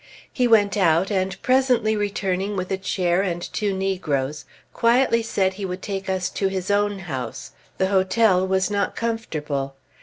[0.33, 5.65] He went out, and presently returning with a chair and two negroes, quietly said he
[5.65, 9.75] would take us to his own house; the hotel was not comfortable.